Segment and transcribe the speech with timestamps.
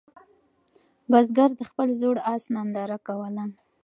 [1.11, 3.45] بزګر د خپل زوړ آس ننداره کوله.